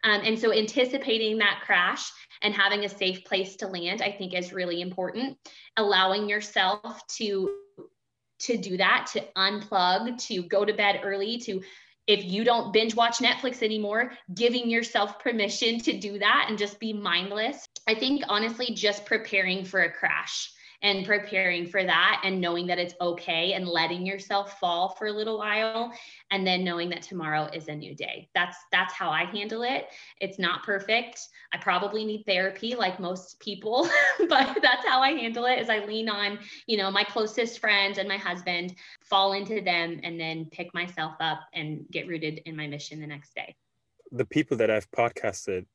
[0.04, 2.08] Um, and so anticipating that crash
[2.42, 5.36] and having a safe place to land, I think is really important.
[5.76, 7.50] Allowing yourself to
[8.40, 11.60] to do that, to unplug, to go to bed early, to
[12.06, 16.78] if you don't binge watch Netflix anymore, giving yourself permission to do that and just
[16.78, 17.66] be mindless.
[17.86, 22.78] I think honestly, just preparing for a crash and preparing for that and knowing that
[22.78, 25.92] it's okay and letting yourself fall for a little while
[26.30, 28.28] and then knowing that tomorrow is a new day.
[28.34, 29.86] That's that's how i handle it.
[30.20, 31.28] It's not perfect.
[31.52, 33.88] I probably need therapy like most people
[34.28, 37.98] but that's how i handle it is i lean on you know my closest friends
[37.98, 42.54] and my husband fall into them and then pick myself up and get rooted in
[42.54, 43.54] my mission the next day.
[44.12, 45.66] The people that i've podcasted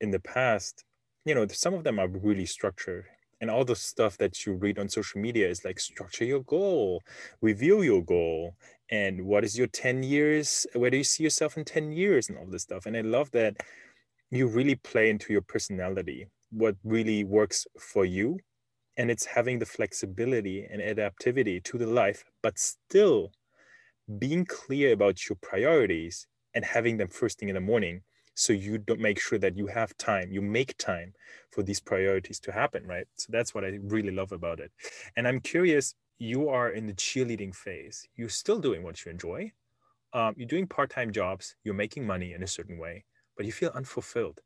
[0.00, 0.84] in the past
[1.24, 3.06] you know some of them are really structured
[3.40, 7.02] and all the stuff that you read on social media is like structure your goal
[7.40, 8.54] reveal your goal
[8.90, 12.38] and what is your 10 years where do you see yourself in 10 years and
[12.38, 12.86] all this stuff.
[12.86, 13.56] And i love that
[14.30, 18.38] you really play into your personality what really works for you
[18.96, 23.32] and it's having the flexibility and adaptivity to the life but still
[24.18, 28.02] being clear about your priorities and having them first thing in the morning
[28.36, 31.12] so you don't make sure that you have time you make time
[31.50, 33.06] for these priorities to happen right?
[33.16, 34.70] So that's what i really love about it.
[35.16, 38.06] And i'm curious you are in the cheerleading phase.
[38.16, 39.52] You're still doing what you enjoy.
[40.14, 43.04] Um, you're doing part-time jobs you're making money in a certain way
[43.36, 44.40] but you feel unfulfilled.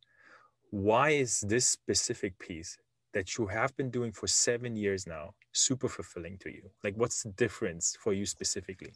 [0.71, 2.79] Why is this specific piece
[3.13, 6.71] that you have been doing for seven years now super fulfilling to you?
[6.85, 8.93] Like what's the difference for you specifically?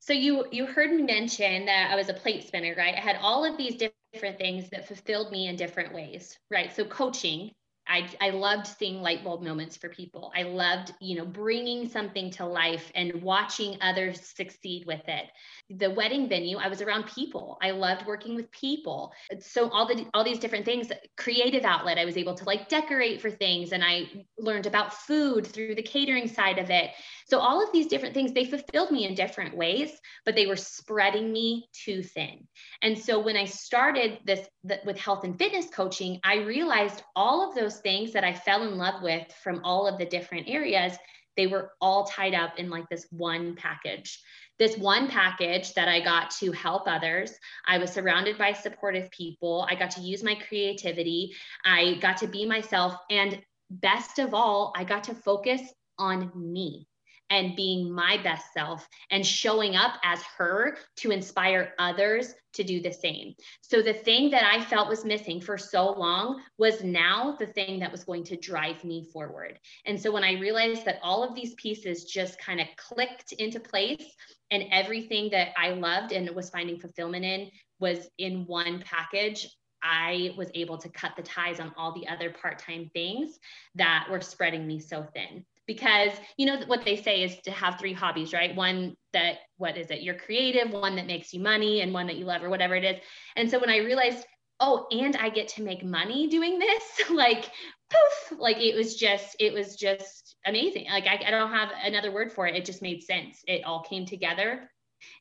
[0.00, 2.94] So you you heard me mention that I was a plate spinner, right?
[2.94, 4.03] I had all of these different
[4.38, 6.74] things that fulfilled me in different ways, right?
[6.74, 7.52] So coaching
[7.86, 10.32] I, I loved seeing light bulb moments for people.
[10.34, 15.26] I loved, you know, bringing something to life and watching others succeed with it.
[15.70, 17.58] The wedding venue, I was around people.
[17.62, 19.12] I loved working with people.
[19.40, 23.20] So all the all these different things, creative outlet, I was able to like decorate
[23.20, 26.90] for things and I learned about food through the catering side of it.
[27.26, 29.90] So all of these different things, they fulfilled me in different ways,
[30.24, 32.46] but they were spreading me too thin.
[32.82, 37.48] And so when I started this the, with health and fitness coaching, I realized all
[37.48, 40.48] of those those things that I fell in love with from all of the different
[40.48, 40.96] areas,
[41.36, 44.20] they were all tied up in like this one package.
[44.58, 47.32] This one package that I got to help others.
[47.66, 49.66] I was surrounded by supportive people.
[49.68, 51.34] I got to use my creativity.
[51.64, 52.94] I got to be myself.
[53.10, 55.60] And best of all, I got to focus
[55.98, 56.86] on me
[57.34, 62.80] and being my best self and showing up as her to inspire others to do
[62.80, 63.34] the same.
[63.60, 67.80] So the thing that I felt was missing for so long was now the thing
[67.80, 69.58] that was going to drive me forward.
[69.84, 73.58] And so when I realized that all of these pieces just kind of clicked into
[73.58, 74.04] place
[74.52, 79.48] and everything that I loved and was finding fulfillment in was in one package,
[79.82, 83.40] I was able to cut the ties on all the other part time things
[83.74, 87.78] that were spreading me so thin because you know what they say is to have
[87.78, 88.54] three hobbies right?
[88.54, 90.02] One that what is it?
[90.02, 92.84] You're creative one that makes you money and one that you love or whatever it
[92.84, 92.96] is.
[93.36, 94.24] And so when i realized
[94.60, 97.50] oh and i get to make money doing this like
[97.90, 100.86] poof like it was just it was just amazing.
[100.90, 102.54] Like I, I don't have another word for it.
[102.54, 103.42] It just made sense.
[103.46, 104.70] It all came together.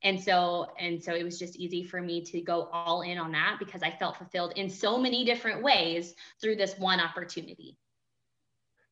[0.02, 3.32] And so, and so it was just easy for me to go all in on
[3.34, 7.78] that because I felt fulfilled in so many different ways through this one opportunity.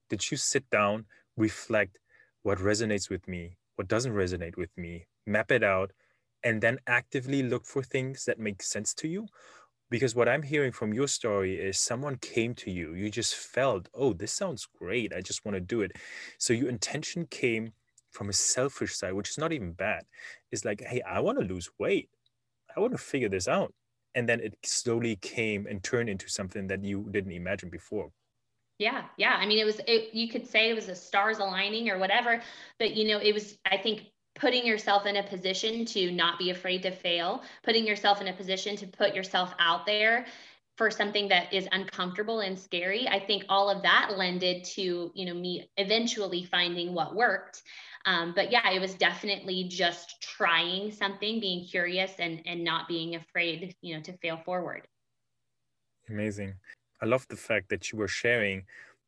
[0.10, 1.06] Did you sit down,
[1.38, 2.00] reflect
[2.44, 5.92] what resonates with me, what doesn't resonate with me, map it out,
[6.44, 9.28] and then actively look for things that make sense to you?
[9.90, 13.90] Because what I'm hearing from your story is someone came to you, you just felt,
[13.94, 15.14] oh, this sounds great.
[15.14, 15.92] I just want to do it.
[16.38, 17.74] So your intention came
[18.10, 20.04] from a selfish side, which is not even bad.
[20.52, 22.10] It's like, hey, I want to lose weight.
[22.76, 23.74] I want to figure this out.
[24.16, 28.12] And then it slowly came and turned into something that you didn't imagine before.
[28.82, 29.38] Yeah, yeah.
[29.40, 32.42] I mean, it was, it, you could say it was a stars aligning or whatever,
[32.80, 36.50] but you know, it was, I think, putting yourself in a position to not be
[36.50, 40.26] afraid to fail, putting yourself in a position to put yourself out there
[40.78, 43.08] for something that is uncomfortable and scary.
[43.08, 47.62] I think all of that lended to, you know, me eventually finding what worked.
[48.08, 53.14] Um, but yeah, it was definitely just trying something, being curious and and not being
[53.14, 54.88] afraid, you know, to fail forward.
[56.10, 56.56] Amazing.
[57.02, 58.66] I love the fact that you were sharing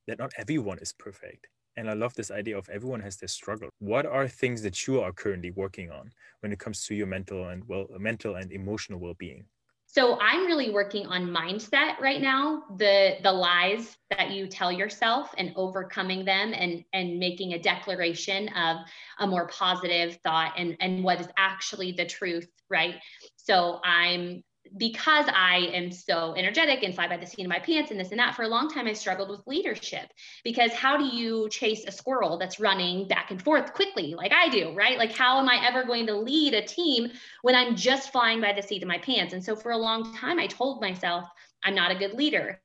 [0.07, 1.47] that not everyone is perfect.
[1.75, 3.69] And I love this idea of everyone has their struggle.
[3.79, 7.47] What are things that you are currently working on when it comes to your mental
[7.49, 9.45] and well mental and emotional well-being?
[9.87, 15.33] So I'm really working on mindset right now, the the lies that you tell yourself
[15.37, 18.77] and overcoming them and and making a declaration of
[19.19, 22.95] a more positive thought and and what is actually the truth, right?
[23.35, 24.43] So I'm
[24.77, 28.11] because I am so energetic and fly by the seat of my pants and this
[28.11, 30.09] and that, for a long time I struggled with leadership
[30.43, 34.49] because how do you chase a squirrel that's running back and forth quickly like I
[34.49, 34.97] do, right?
[34.97, 38.53] Like, how am I ever going to lead a team when I'm just flying by
[38.53, 39.33] the seat of my pants?
[39.33, 41.25] And so for a long time, I told myself,
[41.63, 42.59] I'm not a good leader.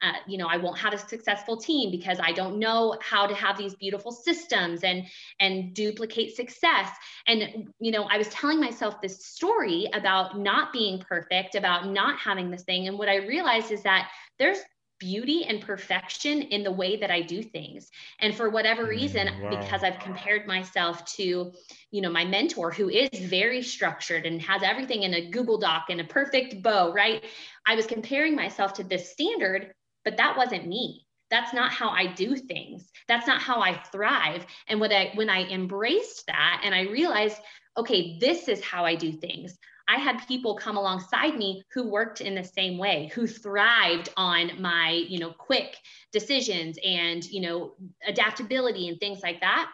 [0.00, 3.34] Uh, you know, I won't have a successful team because I don't know how to
[3.34, 5.04] have these beautiful systems and
[5.40, 6.88] and duplicate success.
[7.26, 12.18] And you know, I was telling myself this story about not being perfect, about not
[12.18, 12.86] having this thing.
[12.86, 14.08] And what I realized is that
[14.38, 14.58] there's
[14.98, 17.90] beauty and perfection in the way that I do things.
[18.20, 19.50] And for whatever mm, reason, wow.
[19.50, 21.52] because I've compared myself to,
[21.90, 25.86] you know, my mentor who is very structured and has everything in a Google Doc
[25.90, 27.24] and a perfect bow, right?
[27.66, 29.72] I was comparing myself to this standard,
[30.04, 31.06] but that wasn't me.
[31.30, 32.90] That's not how I do things.
[33.06, 34.46] That's not how I thrive.
[34.66, 37.36] And when I when I embraced that and I realized,
[37.76, 39.58] okay, this is how I do things.
[39.88, 44.60] I had people come alongside me who worked in the same way, who thrived on
[44.60, 45.76] my, you know, quick
[46.12, 47.72] decisions and, you know,
[48.06, 49.70] adaptability and things like that.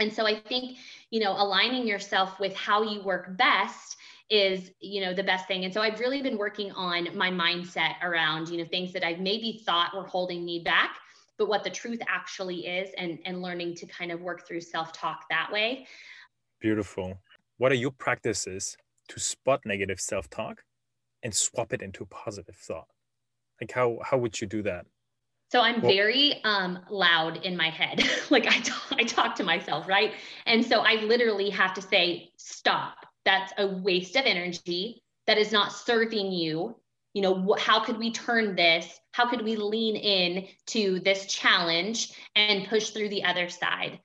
[0.00, 0.78] And so I think,
[1.10, 3.96] you know, aligning yourself with how you work best
[4.28, 5.64] is you know the best thing.
[5.64, 9.20] And so i've really been working on my mindset around you know things that i've
[9.20, 10.96] maybe thought were holding me back
[11.38, 15.26] but what the truth actually is and and learning to kind of work through self-talk
[15.30, 15.86] that way.
[16.60, 17.18] Beautiful.
[17.58, 18.76] What are your practices
[19.08, 20.62] to spot negative self-talk
[21.22, 22.88] and swap it into positive thought.
[23.60, 24.86] Like how how would you do that?
[25.52, 28.02] So i'm well, very um, loud in my head.
[28.30, 30.12] Like I talk, I talk to myself right?
[30.46, 33.06] And so i literally have to say stop.
[33.24, 35.02] That's a waste of energy.
[35.26, 36.76] That is not serving you.
[37.14, 39.00] You know wh- how could we turn this?
[39.12, 44.00] How could we lean in to this challenge and push through the other side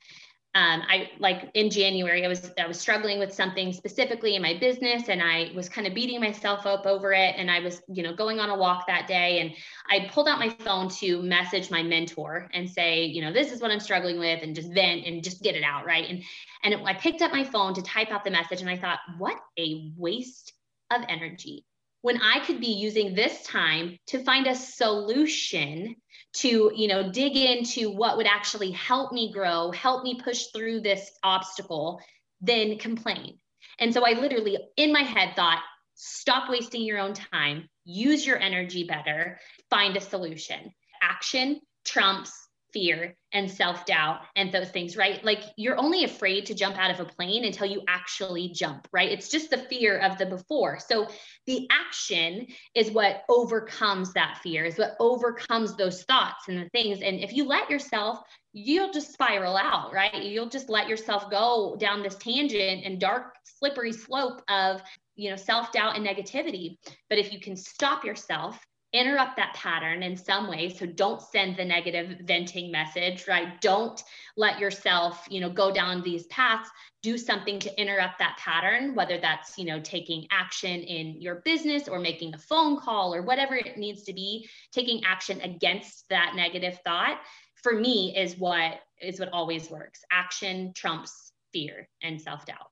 [0.54, 4.58] um, I like in January, I was I was struggling with something specifically in my
[4.60, 7.36] business, and I was kind of beating myself up over it.
[7.38, 9.54] And I was, you know, going on a walk that day, and
[9.90, 13.62] I pulled out my phone to message my mentor and say, you know, this is
[13.62, 16.10] what I'm struggling with, and just vent and just get it out, right?
[16.10, 16.22] And
[16.64, 19.00] and it, I picked up my phone to type out the message, and I thought,
[19.18, 20.52] what a waste
[20.94, 21.66] of energy
[22.02, 25.96] when I could be using this time to find a solution
[26.34, 30.80] to you know dig into what would actually help me grow help me push through
[30.82, 32.02] this obstacle
[32.42, 33.38] then complain.
[33.80, 35.62] And so i literally in my head thought
[35.96, 37.70] stop wasting your own time.
[37.86, 39.40] Use your energy better.
[39.70, 40.74] Find a solution.
[41.02, 42.41] Action trumps
[42.74, 45.24] fear and self doubt and those things, right?
[45.24, 49.12] Like you're only afraid to jump out of a plane until you actually jump, right?
[49.12, 50.80] It's just the fear of the before.
[50.80, 51.08] So
[51.48, 57.02] the action is what overcomes that fear, is what overcomes those thoughts and the things.
[57.02, 58.20] And if you let yourself,
[58.54, 60.24] you'll just spiral out, right?
[60.24, 64.82] You'll just let yourself go down this tangent and dark, slippery slope of
[65.16, 66.78] you know self-doubt and negativity
[67.10, 68.58] but if you can stop yourself
[68.94, 70.70] interrupt that pattern in some way.
[70.70, 73.60] So don't send the negative venting message right?
[73.62, 74.02] Don't
[74.38, 76.70] let yourself you know go down these paths.
[77.02, 81.88] Do something to interrupt that pattern whether that's you know taking action in your business
[81.88, 86.34] or making a phone call or whatever it needs to be taking action against that
[86.36, 87.20] negative thought
[87.62, 90.04] for me is what is what always works.
[90.12, 92.72] Action trumps fear and self-doubt.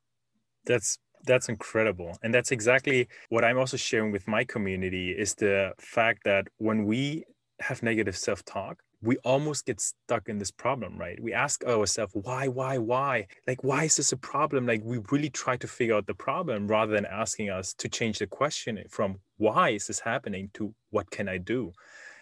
[0.66, 2.18] That's That's incredible.
[2.24, 6.86] And that's exactly what I'm also sharing with my community is the fact that when
[6.86, 7.26] we
[7.60, 11.22] have negative self-talk, we almost get stuck in this problem, right?
[11.22, 13.28] We ask ourselves, why, why, why?
[13.48, 14.66] Like, why is this a problem?
[14.66, 18.20] Like, we really try to figure out the problem rather than asking us to change
[18.20, 21.72] the question from why is this happening to what can I do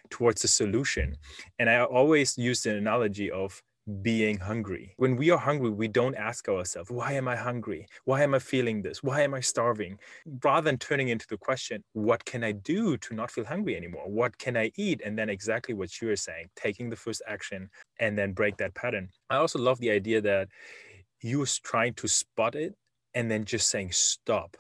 [0.09, 1.15] towards the solution.
[1.59, 3.61] And I always use the analogy of
[4.01, 4.93] being hungry.
[4.97, 7.88] When we are hungry, we don't ask ourselves, why am I hungry?
[8.03, 9.01] Why am I feeling this?
[9.01, 9.97] Why am I starving?
[10.43, 14.09] Rather than turning into the question, what can I do to not feel hungry anymore?
[14.09, 15.01] What can I eat?
[15.05, 17.69] And then exactly what you are saying, taking the first action
[17.99, 19.09] and then break that pattern.
[19.29, 20.49] I also love the idea that
[21.21, 22.75] you was trying to spot it
[23.13, 24.57] and then just saying stop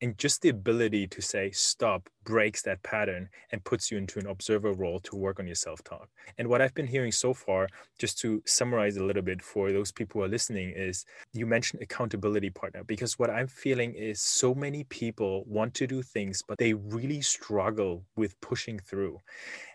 [0.00, 4.26] and just the ability to say stop breaks that pattern and puts you into an
[4.26, 6.08] observer role to work on your self-talk.
[6.38, 7.68] And what i've been hearing so far
[7.98, 11.82] just to summarize a little bit for those people who are listening is you mentioned
[11.82, 16.58] accountability partner because what i'm feeling is so many people want to do things but
[16.58, 19.18] they really struggle with pushing through.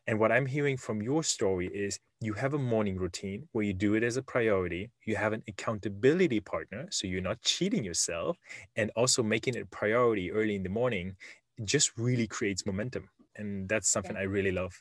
[0.08, 3.74] And what I'm hearing from your story is you have a morning routine where you
[3.74, 4.89] do it as a priority.
[5.06, 8.38] You have an accountability partner, so you're not cheating yourself,
[8.76, 11.16] and also making it a priority early in the morning
[11.64, 13.10] just really creates momentum.
[13.36, 14.78] And that's something I really love.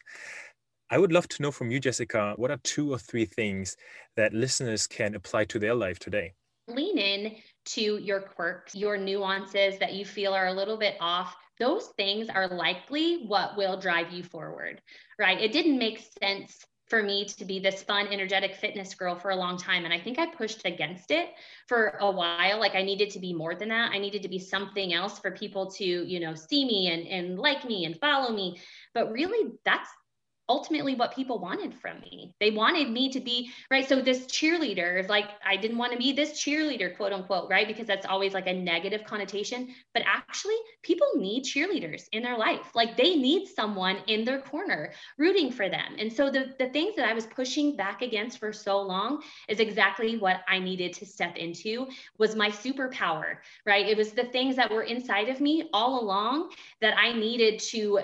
[0.90, 3.76] I would love to know from you, Jessica, what are two or three things
[4.16, 6.34] that listeners can apply to their life today?
[6.68, 11.36] Lean in to your quirks, your nuances that you feel are a little bit off
[11.58, 14.80] those things are likely what will drive you forward,
[15.18, 15.40] right?
[15.40, 16.58] It didn't make sense
[16.88, 19.84] for me to be this fun, energetic fitness girl for a long time.
[19.84, 21.30] And I think I pushed against it
[21.66, 22.60] for a while.
[22.60, 23.90] Like I needed to be more than that.
[23.92, 27.38] I needed to be something else for people to, you know, see me and, and
[27.38, 28.60] like me and follow me.
[28.94, 29.90] But really, that's
[30.48, 32.34] ultimately what people wanted from me.
[32.40, 33.88] They wanted me to be, right?
[33.88, 37.66] So this cheerleader is like, I didn't want to be this cheerleader, quote unquote, right?
[37.66, 39.74] Because that's always like a negative connotation.
[39.92, 42.70] But actually, people need cheerleaders in their life.
[42.74, 45.96] Like they need someone in their corner rooting for them.
[45.98, 49.60] And so the, the things that I was pushing back against for so long is
[49.60, 51.88] exactly what I needed to step into
[52.18, 53.86] was my superpower, right?
[53.86, 58.00] It was the things that were inside of me all along that I needed to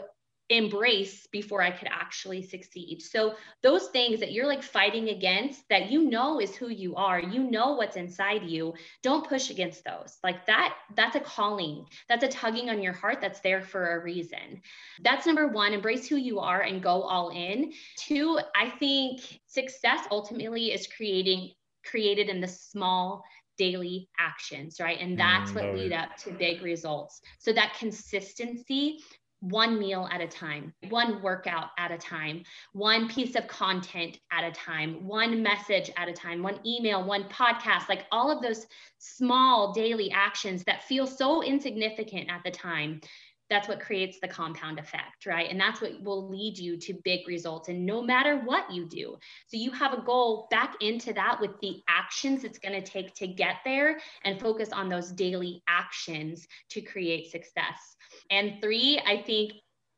[0.53, 3.01] embrace before I could actually succeed.
[3.01, 7.21] So those things that you're like fighting against that you know is who you are,
[7.21, 10.19] you know what's inside you, don't push against those.
[10.23, 11.87] Like that that's a calling.
[12.09, 14.61] That's a tugging on your heart that's there for a reason.
[15.03, 17.73] That's number 1, embrace who you are and go all in.
[17.97, 21.53] Two, I think success ultimately is creating
[21.85, 23.25] created in the small
[23.59, 24.99] daily actions, right?
[25.01, 27.21] And that's mm, what lead up to big results.
[27.39, 29.01] So that consistency
[29.43, 34.45] one meal at a time, one workout at a time, one piece of content at
[34.45, 38.67] a time, one message at a time, one email, one podcast, like all of those
[38.99, 43.01] small daily actions that feel so insignificant at the time.
[43.53, 45.51] That's what creates the compound effect, right?
[45.51, 47.69] And that's what will lead you to big results.
[47.69, 51.51] And no matter what you do, so you have a goal back into that with
[51.61, 56.47] the actions it's going to take to get there and focus on those daily actions
[56.71, 57.95] to create success.
[58.31, 59.53] And three, I think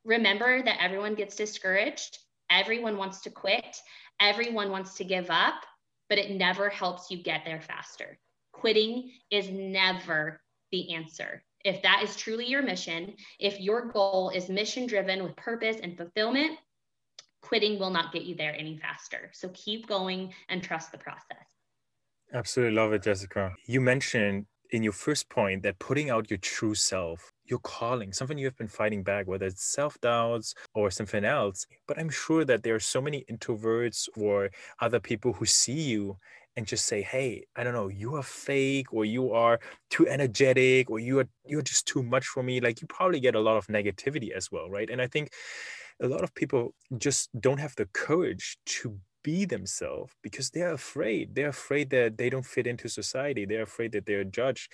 [0.04, 2.18] remember that everyone gets discouraged,
[2.50, 3.76] everyone wants to quit,
[4.18, 5.62] everyone wants to give up,
[6.08, 8.18] but it never helps you get there faster.
[8.52, 10.40] Quitting is never
[10.72, 11.44] the answer.
[11.64, 15.96] If that is truly your mission, if your goal is mission driven with purpose and
[15.96, 16.58] fulfillment,
[17.40, 19.30] quitting will not get you there any faster.
[19.32, 21.44] So keep going and trust the process.
[22.32, 23.52] Absolutely love it, Jessica.
[23.66, 28.38] You mentioned in your first point that putting out your true self your calling, something
[28.38, 31.66] you have been fighting back, whether it's self doubts or something else.
[31.86, 34.50] But I'm sure that there are so many introverts or
[34.80, 36.16] other people who see you
[36.56, 40.90] and just say, "Hey, I don't know, you are fake, or you are too energetic,
[40.90, 43.56] or you are you're just too much for me." Like you probably get a lot
[43.56, 44.90] of negativity as well, right?
[44.90, 45.32] And I think
[46.00, 51.34] a lot of people just don't have the courage to be themselves because they're afraid.
[51.34, 53.46] They're afraid that they don't fit into society.
[53.46, 54.70] They're afraid that they're judged.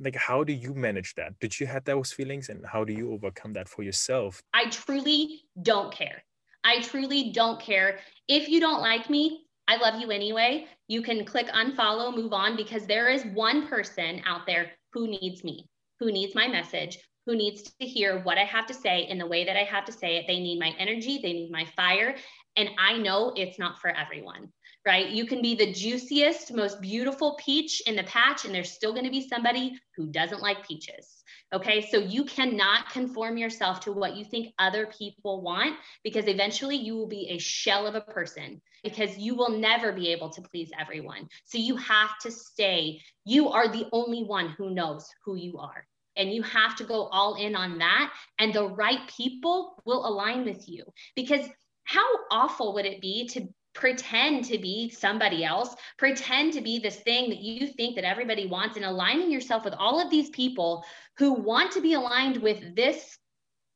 [0.00, 1.38] Like, how do you manage that?
[1.38, 4.42] Did you have those feelings and how do you overcome that for yourself?
[4.52, 6.24] I truly don't care.
[6.64, 8.00] I truly don't care.
[8.28, 10.66] If you don't like me, I love you anyway.
[10.88, 15.42] You can click unfollow, move on, because there is one person out there who needs
[15.42, 15.66] me,
[15.98, 19.26] who needs my message, who needs to hear what I have to say in the
[19.26, 20.26] way that I have to say it.
[20.28, 22.14] They need my energy, they need my fire,
[22.56, 24.52] and I know it's not for everyone,
[24.86, 25.08] right?
[25.08, 29.06] You can be the juiciest, most beautiful peach in the patch, and there's still going
[29.06, 31.22] to be somebody who doesn't like peaches.
[31.54, 31.86] Okay.
[31.90, 36.96] So you cannot conform yourself to what you think other people want because eventually you
[36.96, 40.70] will be a shell of a person because you will never be able to please
[40.78, 41.28] everyone.
[41.44, 43.00] So you have to stay.
[43.24, 45.86] You are the only one who knows who you are.
[46.16, 50.44] and you have to go all in on that and the right people will align
[50.44, 50.84] with you
[51.16, 51.46] because
[51.84, 56.96] how awful would it be to pretend to be somebody else, pretend to be this
[56.96, 60.84] thing that you think that everybody wants, and aligning yourself with all of these people
[61.16, 63.18] who want to be aligned with this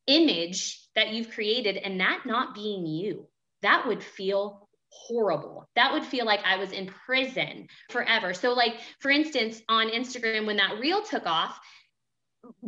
[0.06, 3.26] image that you've created and that not being you.
[3.62, 4.65] That would feel
[4.96, 5.68] horrible.
[5.76, 8.34] That would feel like I was in prison forever.
[8.34, 11.58] So, like, for instance, on Instagram, when that reel took off,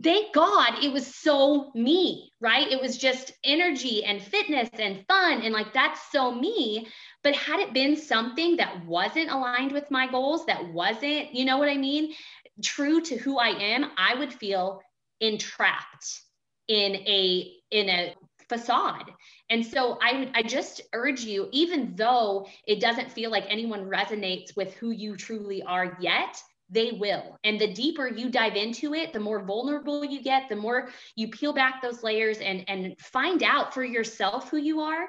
[0.03, 2.71] thank God it was so me, right?
[2.71, 5.43] It was just energy and fitness and fun.
[5.43, 6.89] And like, that's so me.
[7.23, 11.59] But had it been something that wasn't aligned with my goals, that wasn't, you know
[11.59, 12.15] what I mean,
[12.63, 14.81] true to who I am, I would feel
[15.21, 16.23] entrapped
[16.69, 18.15] in a in a
[18.49, 19.13] facade.
[19.51, 23.89] And so I would I just urge you even though it doesn't feel like anyone
[23.89, 27.39] resonates with who you truly are yet, they will.
[27.45, 31.29] And the deeper you dive into it, the more vulnerable you get, the more you
[31.29, 35.07] peel back those layers and and find out for yourself who you are,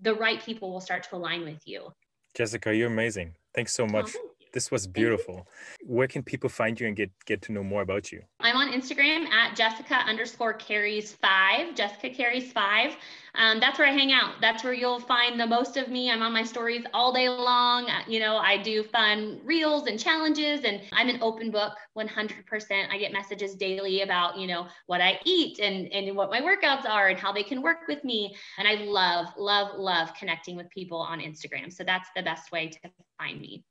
[0.00, 1.92] the right people will start to align with you.
[2.34, 3.34] Jessica, you're amazing.
[3.54, 4.12] Thanks so much.
[4.16, 5.46] Oh, this was beautiful.
[5.84, 8.22] Where can people find you and get get to know more about you?
[8.40, 11.74] I'm on Instagram at Jessica underscore Careys five.
[11.74, 12.96] Jessica Careys five.
[13.34, 14.40] Um, that's where I hang out.
[14.40, 16.10] That's where you'll find the most of me.
[16.10, 17.88] I'm on my stories all day long.
[17.88, 22.90] Uh, you know, I do fun reels and challenges, and I'm an open book 100%.
[22.90, 26.88] I get messages daily about, you know, what I eat and, and what my workouts
[26.88, 28.34] are and how they can work with me.
[28.58, 31.72] And I love, love, love connecting with people on Instagram.
[31.72, 32.78] So that's the best way to
[33.18, 33.64] find me.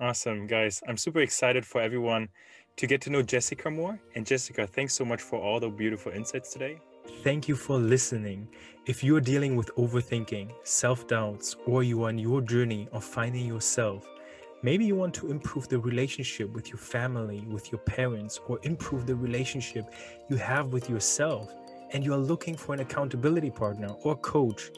[0.00, 0.80] Awesome, guys.
[0.88, 2.30] I'm super excited for everyone
[2.76, 4.00] to get to know Jessica more.
[4.14, 6.78] And Jessica, thanks so much for all the beautiful insights today.
[7.22, 8.48] Thank you for listening.
[8.86, 13.46] If you're dealing with overthinking, self doubts, or you are on your journey of finding
[13.46, 14.08] yourself,
[14.62, 19.04] maybe you want to improve the relationship with your family, with your parents, or improve
[19.04, 19.92] the relationship
[20.30, 21.52] you have with yourself,
[21.90, 24.70] and you are looking for an accountability partner or coach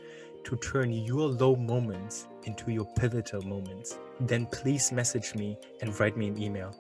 [0.43, 6.17] to turn your low moments into your pivotal moments, then please message me and write
[6.17, 6.75] me an email.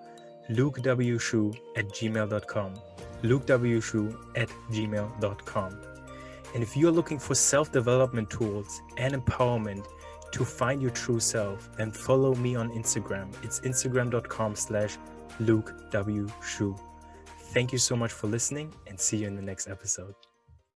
[0.50, 2.74] lukewshu at gmail.com.
[3.22, 5.80] lukewshu at gmail.com.
[6.54, 9.86] And if you're looking for self-development tools and empowerment
[10.32, 13.32] to find your true self, then follow me on Instagram.
[13.42, 14.98] It's instagram.com slash
[15.40, 16.78] lukewshu.
[17.54, 20.14] Thank you so much for listening and see you in the next episode.